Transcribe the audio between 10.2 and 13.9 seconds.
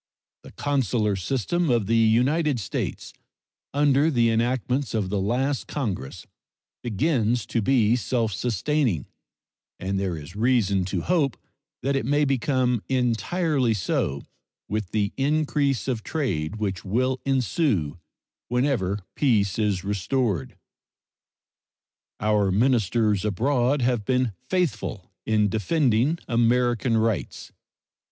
reason to hope that it may become entirely